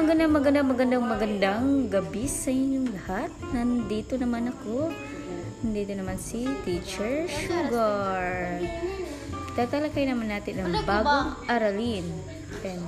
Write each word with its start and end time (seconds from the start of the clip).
magandang 0.00 0.32
magandang 0.32 0.68
magandang 0.72 1.04
magandang 1.04 1.64
gabi 1.92 2.24
sa 2.24 2.48
inyong 2.48 2.88
lahat. 2.88 3.28
Nandito 3.52 4.16
naman 4.16 4.48
ako. 4.48 4.88
Nandito 5.60 5.92
naman 5.92 6.16
si 6.16 6.48
Teacher 6.64 7.28
Sugar. 7.28 8.64
Tatalakay 9.52 10.08
naman 10.08 10.32
natin 10.32 10.64
ang 10.64 10.72
ano 10.72 10.80
bagong 10.88 11.28
aralin. 11.52 12.08
Pen. 12.64 12.80